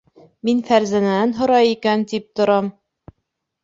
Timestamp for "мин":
0.47-0.63